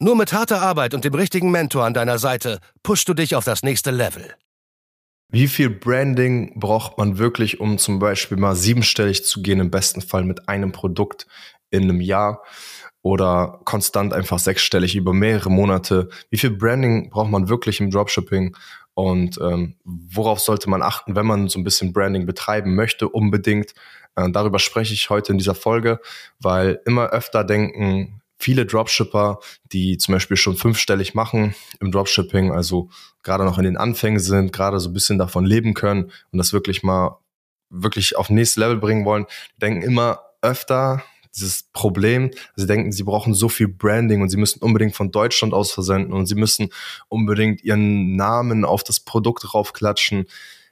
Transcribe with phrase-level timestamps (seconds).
[0.00, 3.44] Nur mit harter Arbeit und dem richtigen Mentor an deiner Seite pushst du dich auf
[3.44, 4.34] das nächste Level.
[5.30, 10.00] Wie viel Branding braucht man wirklich, um zum Beispiel mal siebenstellig zu gehen, im besten
[10.00, 11.26] Fall mit einem Produkt
[11.70, 12.42] in einem Jahr
[13.02, 16.08] oder konstant einfach sechsstellig über mehrere Monate?
[16.30, 18.56] Wie viel Branding braucht man wirklich im Dropshipping?
[18.94, 23.74] Und ähm, worauf sollte man achten, wenn man so ein bisschen Branding betreiben möchte, unbedingt?
[24.16, 26.00] Äh, darüber spreche ich heute in dieser Folge,
[26.38, 29.40] weil immer öfter denken viele Dropshipper,
[29.72, 32.90] die zum Beispiel schon fünfstellig machen im Dropshipping, also
[33.22, 36.52] gerade noch in den Anfängen sind, gerade so ein bisschen davon leben können und das
[36.52, 37.18] wirklich mal
[37.70, 39.26] wirklich auf nächstes Level bringen wollen,
[39.60, 41.02] denken immer öfter
[41.34, 45.52] dieses Problem, sie denken, sie brauchen so viel Branding und sie müssen unbedingt von Deutschland
[45.52, 46.68] aus versenden und sie müssen
[47.08, 50.26] unbedingt ihren Namen auf das Produkt draufklatschen.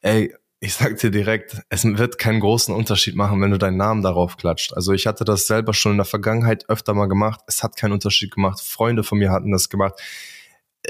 [0.00, 4.02] Ey, ich sag dir direkt, es wird keinen großen Unterschied machen, wenn du deinen Namen
[4.02, 4.72] darauf klatscht.
[4.72, 7.40] Also ich hatte das selber schon in der Vergangenheit öfter mal gemacht.
[7.46, 8.60] Es hat keinen Unterschied gemacht.
[8.60, 9.94] Freunde von mir hatten das gemacht.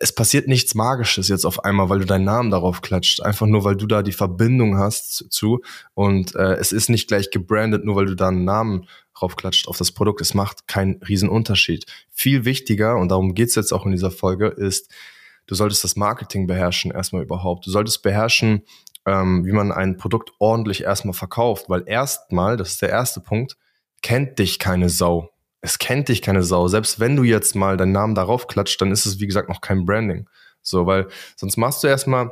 [0.00, 3.20] Es passiert nichts Magisches jetzt auf einmal, weil du deinen Namen darauf klatscht.
[3.22, 5.60] Einfach nur, weil du da die Verbindung hast zu.
[5.94, 8.86] Und äh, es ist nicht gleich gebrandet, nur weil du da einen Namen
[9.18, 10.20] draufklatscht auf das Produkt.
[10.20, 11.86] Es macht keinen riesen Unterschied.
[12.12, 14.92] Viel wichtiger, und darum geht's jetzt auch in dieser Folge, ist,
[15.48, 17.66] du solltest das Marketing beherrschen erstmal überhaupt.
[17.66, 18.62] Du solltest beherrschen,
[19.06, 23.56] ähm, wie man ein Produkt ordentlich erstmal verkauft, weil erstmal, das ist der erste Punkt,
[24.02, 25.30] kennt dich keine Sau.
[25.60, 26.68] Es kennt dich keine Sau.
[26.68, 29.60] Selbst wenn du jetzt mal deinen Namen darauf klatscht, dann ist es, wie gesagt, noch
[29.60, 30.28] kein Branding.
[30.62, 32.30] So, weil sonst machst du erstmal,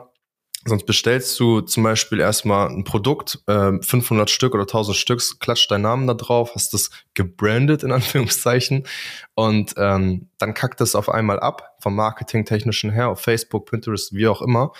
[0.66, 5.70] sonst bestellst du zum Beispiel erstmal ein Produkt, äh, 500 Stück oder 1000 Stück, klatscht
[5.70, 8.86] deinen Namen da drauf, hast das gebrandet in Anführungszeichen
[9.34, 14.28] und ähm, dann kackt das auf einmal ab, vom Marketingtechnischen her, auf Facebook, Pinterest, wie
[14.28, 14.72] auch immer.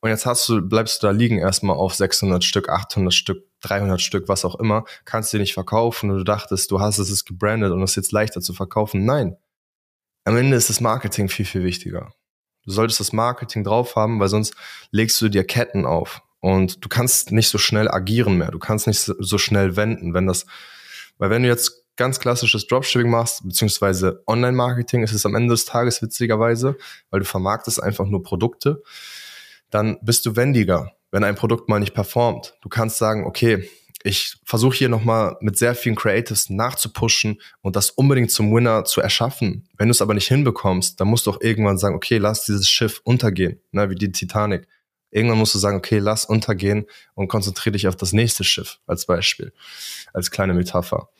[0.00, 4.00] Und jetzt hast du, bleibst du da liegen erstmal auf 600 Stück, 800 Stück, 300
[4.00, 7.24] Stück, was auch immer, kannst du nicht verkaufen und du dachtest, du hast es ist
[7.24, 9.04] gebrandet und es ist jetzt leichter zu verkaufen.
[9.04, 9.36] Nein.
[10.24, 12.12] Am Ende ist das Marketing viel, viel wichtiger.
[12.64, 14.54] Du solltest das Marketing drauf haben, weil sonst
[14.90, 18.50] legst du dir Ketten auf und du kannst nicht so schnell agieren mehr.
[18.50, 20.46] Du kannst nicht so schnell wenden, wenn das,
[21.18, 25.66] weil wenn du jetzt ganz klassisches Dropshipping machst, beziehungsweise Online-Marketing, ist es am Ende des
[25.66, 26.76] Tages witzigerweise,
[27.10, 28.82] weil du vermarktest einfach nur Produkte
[29.72, 32.54] dann bist du wendiger, wenn ein Produkt mal nicht performt.
[32.60, 33.68] Du kannst sagen, okay,
[34.04, 39.00] ich versuche hier nochmal mit sehr vielen Creatives nachzupushen und das unbedingt zum Winner zu
[39.00, 39.68] erschaffen.
[39.76, 42.68] Wenn du es aber nicht hinbekommst, dann musst du auch irgendwann sagen, okay, lass dieses
[42.68, 44.66] Schiff untergehen, ne, wie die Titanic.
[45.10, 49.06] Irgendwann musst du sagen, okay, lass untergehen und konzentriere dich auf das nächste Schiff als
[49.06, 49.52] Beispiel,
[50.14, 51.10] als kleine Metapher.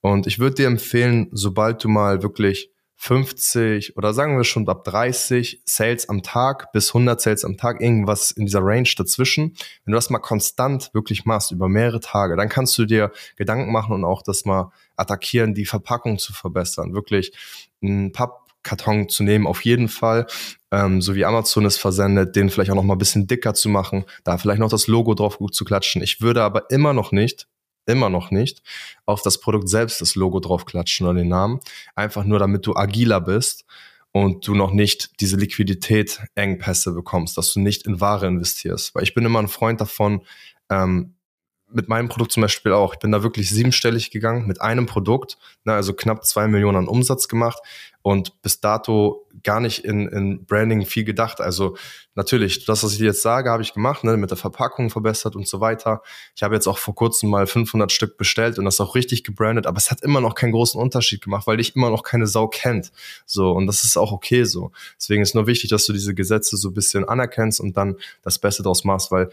[0.00, 2.70] Und ich würde dir empfehlen, sobald du mal wirklich
[3.02, 7.80] 50 oder sagen wir schon ab 30 Sales am Tag bis 100 Sales am Tag,
[7.80, 9.54] irgendwas in dieser Range dazwischen.
[9.84, 13.72] Wenn du das mal konstant wirklich machst über mehrere Tage, dann kannst du dir Gedanken
[13.72, 16.92] machen und auch das mal attackieren, die Verpackung zu verbessern.
[16.92, 17.32] Wirklich
[17.82, 20.26] einen Pappkarton zu nehmen, auf jeden Fall,
[20.70, 23.70] ähm, so wie Amazon es versendet, den vielleicht auch noch mal ein bisschen dicker zu
[23.70, 26.02] machen, da vielleicht noch das Logo drauf gut zu klatschen.
[26.02, 27.48] Ich würde aber immer noch nicht
[27.90, 28.62] immer noch nicht,
[29.06, 31.60] auf das Produkt selbst das Logo draufklatschen oder den Namen.
[31.94, 33.64] Einfach nur, damit du agiler bist
[34.12, 38.94] und du noch nicht diese Liquidität Engpässe bekommst, dass du nicht in Ware investierst.
[38.94, 40.22] Weil ich bin immer ein Freund davon,
[40.68, 41.14] ähm,
[41.72, 42.94] mit meinem Produkt zum Beispiel auch.
[42.94, 46.88] Ich bin da wirklich siebenstellig gegangen mit einem Produkt, ne, also knapp zwei Millionen an
[46.88, 47.60] Umsatz gemacht
[48.02, 51.40] und bis dato gar nicht in, in Branding viel gedacht.
[51.40, 51.76] Also
[52.14, 55.46] natürlich, das, was ich jetzt sage, habe ich gemacht, ne, mit der Verpackung verbessert und
[55.46, 56.02] so weiter.
[56.34, 59.66] Ich habe jetzt auch vor kurzem mal 500 Stück bestellt und das auch richtig gebrandet,
[59.66, 62.48] aber es hat immer noch keinen großen Unterschied gemacht, weil dich immer noch keine Sau
[62.48, 62.90] kennt.
[63.26, 64.72] So, und das ist auch okay so.
[64.96, 68.38] Deswegen ist nur wichtig, dass du diese Gesetze so ein bisschen anerkennst und dann das
[68.38, 69.30] Beste daraus machst, weil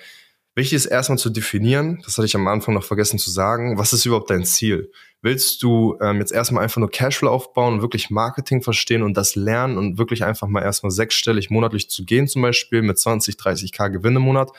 [0.58, 3.94] Wichtig ist erstmal zu definieren, das hatte ich am Anfang noch vergessen zu sagen, was
[3.94, 4.92] ist überhaupt dein Ziel?
[5.22, 9.36] Willst du ähm, jetzt erstmal einfach nur Cashflow aufbauen und wirklich Marketing verstehen und das
[9.36, 13.92] lernen und wirklich einfach mal erstmal sechsstellig monatlich zu gehen, zum Beispiel mit 20, 30k
[13.92, 14.50] Gewinn im Monat?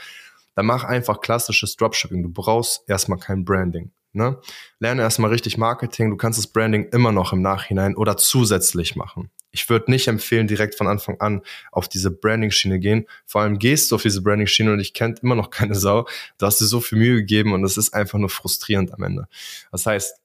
[0.54, 2.22] Dann mach einfach klassisches Dropshipping.
[2.22, 3.90] Du brauchst erstmal kein Branding.
[4.12, 4.38] Ne?
[4.78, 6.10] Lerne erstmal richtig Marketing.
[6.10, 10.46] Du kannst das Branding immer noch im Nachhinein oder zusätzlich machen ich würde nicht empfehlen,
[10.46, 13.06] direkt von Anfang an auf diese Branding-Schiene gehen.
[13.26, 16.06] Vor allem gehst du auf diese Branding-Schiene und ich kennt immer noch keine Sau.
[16.38, 19.28] Du hast dir so viel Mühe gegeben und es ist einfach nur frustrierend am Ende.
[19.72, 20.20] Das heißt,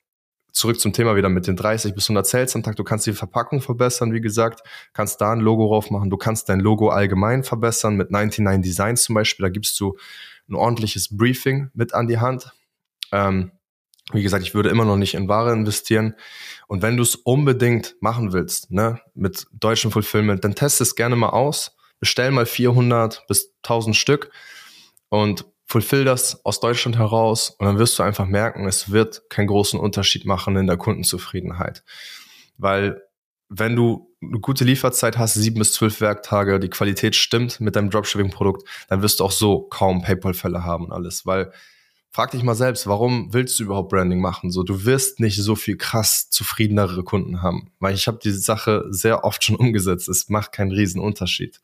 [0.52, 2.76] zurück zum Thema wieder mit den 30 bis 100 Sales am Tag.
[2.76, 4.62] Du kannst die Verpackung verbessern, wie gesagt,
[4.94, 6.10] kannst da ein Logo drauf machen.
[6.10, 9.44] Du kannst dein Logo allgemein verbessern mit 99 Designs zum Beispiel.
[9.44, 9.98] Da gibst du
[10.48, 12.52] ein ordentliches Briefing mit an die Hand.
[13.12, 13.52] Ähm,
[14.14, 16.16] wie gesagt, ich würde immer noch nicht in Ware investieren.
[16.68, 21.16] Und wenn du es unbedingt machen willst, ne, mit deutschem Fulfillment, dann test es gerne
[21.16, 21.76] mal aus.
[22.00, 24.32] Bestell mal 400 bis 1000 Stück
[25.10, 27.50] und fulfill das aus Deutschland heraus.
[27.58, 31.84] Und dann wirst du einfach merken, es wird keinen großen Unterschied machen in der Kundenzufriedenheit.
[32.58, 33.02] Weil
[33.50, 37.90] wenn du eine gute Lieferzeit hast, sieben bis zwölf Werktage, die Qualität stimmt mit deinem
[37.90, 41.52] Dropshipping-Produkt, dann wirst du auch so kaum PayPal-Fälle haben und alles, weil
[42.14, 44.52] frag dich mal selbst, warum willst du überhaupt Branding machen?
[44.52, 48.86] So, du wirst nicht so viel krass zufriedenere Kunden haben, weil ich habe diese Sache
[48.90, 50.08] sehr oft schon umgesetzt.
[50.08, 51.60] Es macht keinen riesen Unterschied.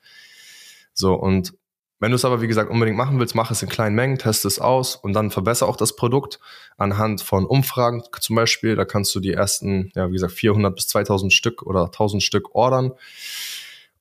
[0.94, 1.54] So und
[2.00, 4.48] wenn du es aber, wie gesagt, unbedingt machen willst, mach es in kleinen Mengen, teste
[4.48, 6.40] es aus und dann verbessere auch das Produkt
[6.78, 8.76] anhand von Umfragen zum Beispiel.
[8.76, 12.56] Da kannst du die ersten, ja, wie gesagt, 400 bis 2000 Stück oder 1000 Stück
[12.56, 12.94] ordern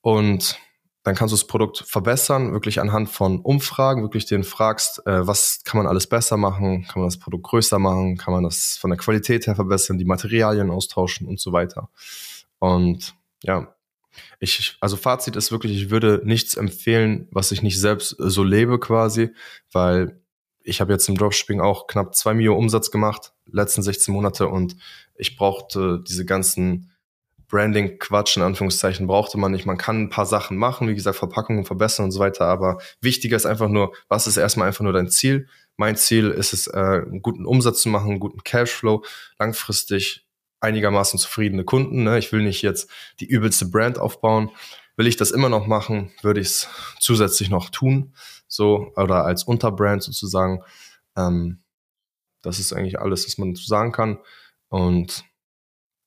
[0.01, 0.59] und
[1.09, 5.63] dann kannst du das Produkt verbessern, wirklich anhand von Umfragen, wirklich den fragst, äh, was
[5.65, 8.91] kann man alles besser machen, kann man das Produkt größer machen, kann man das von
[8.91, 11.89] der Qualität her verbessern, die Materialien austauschen und so weiter.
[12.59, 13.75] Und ja,
[14.39, 18.79] ich, also Fazit ist wirklich, ich würde nichts empfehlen, was ich nicht selbst so lebe
[18.79, 19.31] quasi,
[19.73, 20.21] weil
[20.63, 24.77] ich habe jetzt im Dropshipping auch knapp zwei Millionen Umsatz gemacht, letzten 16 Monate und
[25.15, 26.93] ich brauchte diese ganzen
[27.49, 29.67] Branding-Quatsch in Anführungszeichen brauchte man nicht.
[29.67, 33.37] Man kann ein paar Sachen machen, wie gesagt, Verpackungen verbessern und so weiter, aber wichtiger
[33.37, 35.49] ist einfach nur, was ist erstmal einfach nur dein Ziel?
[35.77, 39.05] Mein Ziel ist es, äh, einen guten Umsatz zu machen, einen guten Cashflow,
[39.39, 40.27] langfristig
[40.61, 42.03] einigermaßen zufriedene Kunden.
[42.03, 42.19] Ne?
[42.19, 42.91] Ich will nicht jetzt
[43.21, 44.51] die übelste Brand aufbauen.
[44.97, 46.69] Will ich das immer noch machen, würde ich es
[46.99, 48.15] zusätzlich noch tun,
[48.49, 50.63] so oder als Unterbrand sozusagen.
[51.17, 51.63] Ähm,
[52.43, 54.19] das ist eigentlich alles, was man dazu sagen kann.
[54.69, 55.25] Und